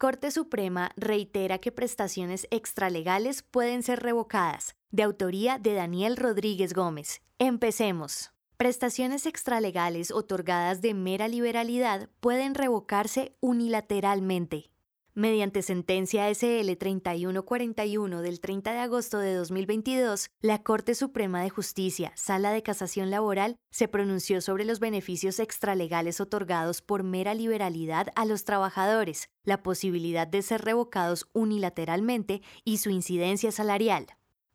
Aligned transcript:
Corte 0.00 0.30
Suprema 0.30 0.92
reitera 0.96 1.58
que 1.58 1.72
prestaciones 1.72 2.48
extralegales 2.50 3.42
pueden 3.42 3.82
ser 3.82 4.00
revocadas, 4.00 4.74
de 4.90 5.02
autoría 5.02 5.58
de 5.58 5.74
Daniel 5.74 6.16
Rodríguez 6.16 6.72
Gómez. 6.72 7.20
Empecemos. 7.38 8.30
Prestaciones 8.56 9.26
extralegales 9.26 10.10
otorgadas 10.10 10.80
de 10.80 10.94
mera 10.94 11.28
liberalidad 11.28 12.08
pueden 12.20 12.54
revocarse 12.54 13.36
unilateralmente 13.40 14.70
Mediante 15.14 15.62
sentencia 15.62 16.32
SL 16.32 16.76
3141 16.78 18.22
del 18.22 18.38
30 18.38 18.72
de 18.72 18.78
agosto 18.78 19.18
de 19.18 19.34
2022, 19.34 20.30
la 20.40 20.62
Corte 20.62 20.94
Suprema 20.94 21.42
de 21.42 21.50
Justicia, 21.50 22.12
Sala 22.14 22.52
de 22.52 22.62
Casación 22.62 23.10
Laboral, 23.10 23.56
se 23.70 23.88
pronunció 23.88 24.40
sobre 24.40 24.64
los 24.64 24.78
beneficios 24.78 25.40
extralegales 25.40 26.20
otorgados 26.20 26.80
por 26.80 27.02
mera 27.02 27.34
liberalidad 27.34 28.08
a 28.14 28.24
los 28.24 28.44
trabajadores, 28.44 29.30
la 29.42 29.64
posibilidad 29.64 30.28
de 30.28 30.42
ser 30.42 30.62
revocados 30.62 31.26
unilateralmente 31.32 32.40
y 32.64 32.78
su 32.78 32.90
incidencia 32.90 33.50
salarial. 33.50 34.06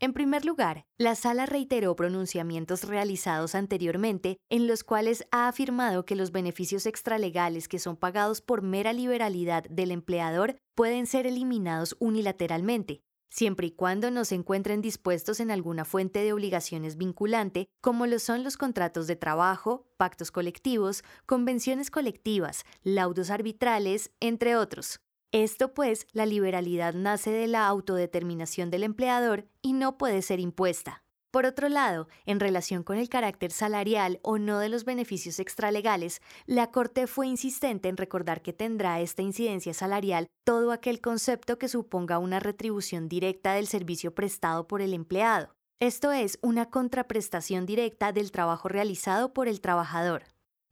En 0.05 0.13
primer 0.13 0.45
lugar, 0.45 0.85
la 0.99 1.15
sala 1.15 1.47
reiteró 1.47 1.95
pronunciamientos 1.95 2.83
realizados 2.83 3.55
anteriormente 3.55 4.37
en 4.51 4.67
los 4.67 4.83
cuales 4.83 5.25
ha 5.31 5.47
afirmado 5.47 6.05
que 6.05 6.15
los 6.15 6.31
beneficios 6.31 6.85
extralegales 6.85 7.67
que 7.67 7.79
son 7.79 7.97
pagados 7.97 8.39
por 8.39 8.61
mera 8.61 8.93
liberalidad 8.93 9.63
del 9.63 9.89
empleador 9.89 10.57
pueden 10.75 11.07
ser 11.07 11.25
eliminados 11.25 11.97
unilateralmente, 11.99 13.01
siempre 13.31 13.65
y 13.65 13.71
cuando 13.71 14.11
no 14.11 14.25
se 14.25 14.35
encuentren 14.35 14.79
dispuestos 14.79 15.39
en 15.39 15.49
alguna 15.49 15.85
fuente 15.85 16.19
de 16.19 16.33
obligaciones 16.33 16.97
vinculante, 16.97 17.65
como 17.81 18.05
lo 18.05 18.19
son 18.19 18.43
los 18.43 18.57
contratos 18.57 19.07
de 19.07 19.15
trabajo, 19.15 19.87
pactos 19.97 20.29
colectivos, 20.29 21.03
convenciones 21.25 21.89
colectivas, 21.89 22.63
laudos 22.83 23.31
arbitrales, 23.31 24.11
entre 24.19 24.55
otros. 24.55 24.99
Esto 25.35 25.73
pues, 25.73 26.07
la 26.13 26.25
liberalidad 26.25 26.93
nace 26.93 27.29
de 27.29 27.47
la 27.47 27.67
autodeterminación 27.67 28.69
del 28.69 28.83
empleador 28.83 29.49
y 29.61 29.73
no 29.73 29.97
puede 29.97 30.21
ser 30.21 30.39
impuesta. 30.39 31.03
Por 31.29 31.45
otro 31.45 31.67
lado, 31.67 32.07
en 32.25 32.39
relación 32.39 32.83
con 32.83 32.97
el 32.97 33.09
carácter 33.09 33.51
salarial 33.51 34.21
o 34.21 34.37
no 34.37 34.59
de 34.59 34.69
los 34.69 34.85
beneficios 34.85 35.41
extralegales, 35.41 36.21
la 36.45 36.71
Corte 36.71 37.05
fue 37.05 37.27
insistente 37.27 37.89
en 37.89 37.97
recordar 37.97 38.41
que 38.41 38.53
tendrá 38.53 39.01
esta 39.01 39.23
incidencia 39.23 39.73
salarial 39.73 40.29
todo 40.45 40.71
aquel 40.71 41.01
concepto 41.01 41.59
que 41.59 41.67
suponga 41.67 42.17
una 42.17 42.39
retribución 42.39 43.09
directa 43.09 43.55
del 43.55 43.67
servicio 43.67 44.15
prestado 44.15 44.69
por 44.69 44.81
el 44.81 44.93
empleado. 44.93 45.53
Esto 45.81 46.13
es, 46.13 46.39
una 46.41 46.69
contraprestación 46.69 47.65
directa 47.65 48.13
del 48.13 48.31
trabajo 48.31 48.69
realizado 48.69 49.33
por 49.33 49.49
el 49.49 49.59
trabajador. 49.59 50.23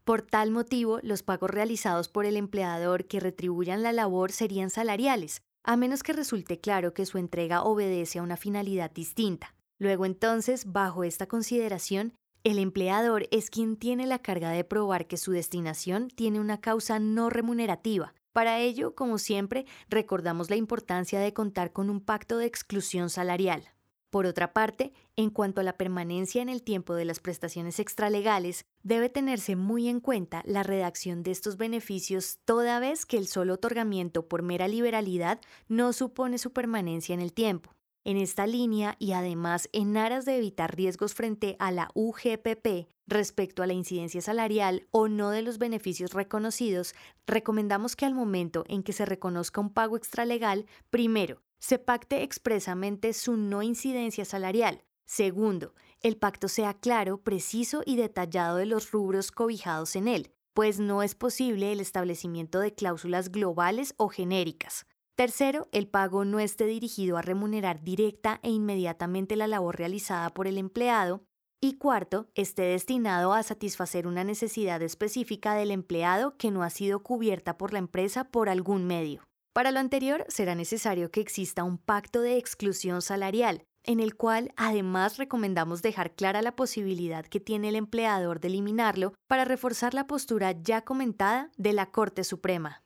Por 0.04 0.22
tal 0.22 0.52
motivo, 0.52 1.00
los 1.02 1.23
pagos 1.23 1.50
realizados 1.50 2.09
por 2.09 2.26
el 2.26 2.36
empleador 2.36 3.06
que 3.06 3.22
retribuyan 3.22 3.84
la 3.84 3.94
labor 3.94 4.34
serían 4.34 4.70
salariales, 4.70 5.42
a 5.64 5.78
menos 5.78 6.04
que 6.04 6.12
resulte 6.12 6.59
claro 6.59 6.94
que 6.94 7.06
su 7.06 7.18
entrega 7.18 7.64
obedece 7.64 8.20
a 8.20 8.24
una 8.24 8.36
finalidad 8.36 8.92
distinta. 8.92 9.56
Luego 9.80 10.06
entonces, 10.06 10.74
bajo 10.74 11.06
esta 11.06 11.28
consideración, 11.28 12.16
el 12.44 12.59
empleador 12.59 13.30
es 13.31 13.50
quien 13.50 13.78
tiene 13.78 14.06
la 14.06 14.20
carga 14.20 14.50
de 14.50 14.66
probar 14.66 15.08
que 15.08 15.16
su 15.16 15.31
destinación 15.31 16.09
tiene 16.09 16.42
una 16.42 16.59
causa 16.59 17.00
no 17.00 17.30
remunerativa. 17.30 18.13
Para 18.34 18.59
ello, 18.59 18.96
como 18.96 19.18
siempre, 19.18 19.66
recordamos 19.88 20.50
la 20.50 20.58
importancia 20.58 21.22
de 21.22 21.34
contar 21.34 21.72
con 21.72 21.90
un 21.90 22.02
pacto 22.02 22.38
de 22.40 22.46
exclusión 22.46 23.09
salarial. 23.09 23.72
Por 24.13 24.28
otra 24.28 24.53
parte, 24.53 24.94
en 25.16 25.31
cuanto 25.31 25.59
a 25.59 25.63
la 25.63 25.75
permanencia 25.75 26.44
en 26.44 26.50
el 26.50 26.62
tiempo 26.62 26.94
de 26.94 27.03
las 27.03 27.19
prestaciones 27.19 27.79
extralegales, 27.79 28.68
debe 28.84 29.09
tenerse 29.09 29.56
muy 29.56 29.90
en 29.90 30.00
cuenta 30.00 30.44
la 30.46 30.62
redacción 30.62 31.24
de 31.24 31.31
estos 31.31 31.57
beneficios 31.57 32.38
toda 32.46 32.79
vez 32.79 33.07
que 33.07 33.18
el 33.18 33.25
solo 33.25 33.56
otorgamiento 33.56 34.28
por 34.28 34.44
mera 34.44 34.68
liberalidad 34.68 35.41
no 35.68 35.94
supone 35.94 36.38
su 36.38 36.53
permanencia 36.53 37.16
en 37.16 37.22
el 37.22 37.34
tiempo. 37.34 37.74
En 38.03 38.18
esta 38.18 38.46
línea 38.46 38.97
y 39.00 39.13
además 39.13 39.68
en 39.74 39.97
aras 39.97 40.25
de 40.25 40.38
evitar 40.38 40.75
riesgos 40.75 41.16
frente 41.16 41.56
a 41.57 41.72
la 41.72 41.90
UGPP 41.95 42.88
respecto 43.07 43.63
a 43.63 43.68
la 43.68 43.74
incidencia 43.74 44.22
salarial 44.22 44.85
o 44.91 45.07
no 45.07 45.31
de 45.31 45.41
los 45.41 45.57
beneficios 45.57 46.13
reconocidos, 46.13 46.94
recomendamos 47.25 47.95
que 47.95 48.06
al 48.06 48.13
momento 48.13 48.63
en 48.68 48.84
que 48.84 48.94
se 48.94 49.07
reconozca 49.07 49.59
un 49.59 49.74
pago 49.74 49.97
extralegal, 49.97 50.68
primero, 50.91 51.41
se 51.63 51.79
pacte 51.79 52.24
expresamente 52.24 53.13
su 53.13 53.38
no 53.38 53.63
incidencia 53.63 54.25
salarial. 54.25 54.84
Segundo, 55.06 55.74
el 56.01 56.18
pacto 56.18 56.50
sea 56.50 56.74
claro, 56.74 57.22
preciso 57.24 57.84
y 57.85 57.96
detallado 57.96 58.57
de 58.57 58.66
los 58.66 58.91
rubros 58.91 59.31
cobijados 59.31 59.96
en 59.96 60.09
él, 60.09 60.34
pues 60.53 60.81
no 60.81 61.03
es 61.03 61.16
posible 61.16 61.72
el 61.72 61.79
establecimiento 61.79 62.59
de 62.59 62.75
cláusulas 62.75 63.31
globales 63.31 63.94
o 63.96 64.09
genéricas. 64.09 64.85
Tercero, 65.16 65.69
el 65.72 65.88
pago 65.88 66.25
no 66.25 66.41
esté 66.41 66.66
dirigido 66.66 67.16
a 67.16 67.22
remunerar 67.22 67.81
directa 67.81 68.41
e 68.44 68.50
inmediatamente 68.50 69.38
la 69.38 69.47
labor 69.47 69.78
realizada 69.78 70.31
por 70.31 70.47
el 70.47 70.57
empleado. 70.57 71.24
Y 71.62 71.78
cuarto, 71.78 72.28
esté 72.35 72.63
destinado 72.63 73.31
a 73.31 73.41
satisfacer 73.41 74.06
una 74.06 74.25
necesidad 74.25 74.81
específica 74.81 75.53
del 75.53 75.72
empleado 75.72 76.35
que 76.35 76.51
no 76.51 76.62
ha 76.62 76.69
sido 76.69 77.03
cubierta 77.03 77.57
por 77.57 77.72
la 77.72 77.80
empresa 77.80 78.25
por 78.25 78.50
algún 78.50 78.85
medio. 78.85 79.24
Para 79.53 79.69
lo 79.69 79.80
anterior, 79.80 80.25
será 80.30 80.56
necesario 80.56 81.12
que 81.12 81.22
exista 81.22 81.64
un 81.64 81.78
pacto 81.78 82.22
de 82.22 82.38
exclusión 82.38 83.03
salarial, 83.03 83.64
en 83.84 84.00
el 84.00 84.16
cual 84.16 84.52
además 84.58 85.18
recomendamos 85.18 85.84
dejar 85.84 86.16
clara 86.16 86.41
la 86.41 86.56
posibilidad 86.56 87.24
que 87.25 87.40
tiene 87.40 87.69
el 87.69 87.75
empleador 87.75 88.40
de 88.40 88.47
eliminarlo 88.47 89.13
para 89.28 89.46
reforzar 89.46 89.94
la 89.94 90.08
postura 90.08 90.53
ya 90.53 90.81
comentada 90.81 91.52
de 91.56 91.74
la 91.74 91.92
Corte 91.92 92.24
Suprema. 92.24 92.82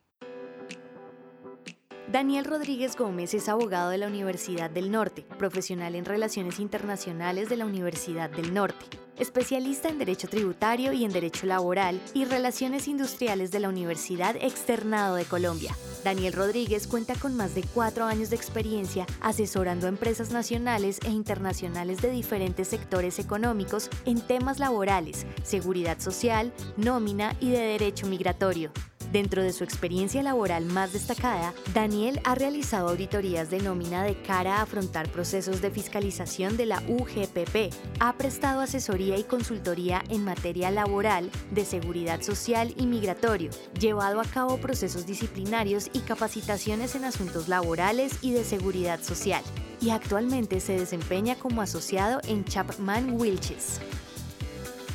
Daniel 2.10 2.46
Rodríguez 2.46 2.96
Gómez 2.96 3.34
es 3.34 3.50
abogado 3.50 3.90
de 3.90 3.98
la 3.98 4.06
Universidad 4.06 4.70
del 4.70 4.90
Norte, 4.90 5.26
profesional 5.36 5.94
en 5.94 6.06
Relaciones 6.06 6.58
Internacionales 6.58 7.50
de 7.50 7.58
la 7.58 7.66
Universidad 7.66 8.30
del 8.30 8.54
Norte, 8.54 8.86
especialista 9.18 9.90
en 9.90 9.98
Derecho 9.98 10.26
Tributario 10.26 10.94
y 10.94 11.04
en 11.04 11.12
Derecho 11.12 11.44
Laboral 11.44 12.00
y 12.14 12.24
Relaciones 12.24 12.88
Industriales 12.88 13.50
de 13.50 13.60
la 13.60 13.68
Universidad 13.68 14.36
Externado 14.36 15.16
de 15.16 15.26
Colombia. 15.26 15.76
Daniel 16.02 16.32
Rodríguez 16.32 16.86
cuenta 16.86 17.14
con 17.14 17.36
más 17.36 17.54
de 17.54 17.62
cuatro 17.74 18.06
años 18.06 18.30
de 18.30 18.36
experiencia 18.36 19.04
asesorando 19.20 19.84
a 19.84 19.90
empresas 19.90 20.30
nacionales 20.30 21.00
e 21.04 21.10
internacionales 21.10 22.00
de 22.00 22.10
diferentes 22.10 22.68
sectores 22.68 23.18
económicos 23.18 23.90
en 24.06 24.22
temas 24.22 24.58
laborales, 24.58 25.26
seguridad 25.42 26.00
social, 26.00 26.54
nómina 26.78 27.36
y 27.38 27.50
de 27.50 27.58
derecho 27.58 28.06
migratorio. 28.06 28.72
Dentro 29.12 29.42
de 29.42 29.54
su 29.54 29.64
experiencia 29.64 30.22
laboral 30.22 30.66
más 30.66 30.92
destacada, 30.92 31.54
Daniel 31.72 32.20
ha 32.24 32.34
realizado 32.34 32.90
auditorías 32.90 33.48
de 33.48 33.60
nómina 33.60 34.02
de 34.04 34.20
cara 34.20 34.56
a 34.56 34.62
afrontar 34.62 35.10
procesos 35.10 35.62
de 35.62 35.70
fiscalización 35.70 36.58
de 36.58 36.66
la 36.66 36.82
UGPP, 36.86 37.72
ha 38.00 38.12
prestado 38.18 38.60
asesoría 38.60 39.16
y 39.16 39.24
consultoría 39.24 40.04
en 40.10 40.24
materia 40.24 40.70
laboral, 40.70 41.30
de 41.50 41.64
seguridad 41.64 42.20
social 42.20 42.74
y 42.76 42.86
migratorio, 42.86 43.50
llevado 43.80 44.20
a 44.20 44.24
cabo 44.24 44.58
procesos 44.58 45.06
disciplinarios 45.06 45.88
y 45.94 46.00
capacitaciones 46.00 46.94
en 46.94 47.04
asuntos 47.04 47.48
laborales 47.48 48.18
y 48.20 48.32
de 48.32 48.44
seguridad 48.44 49.00
social, 49.00 49.42
y 49.80 49.88
actualmente 49.88 50.60
se 50.60 50.78
desempeña 50.78 51.36
como 51.36 51.62
asociado 51.62 52.20
en 52.28 52.44
Chapman 52.44 53.18
Wilches. 53.18 53.80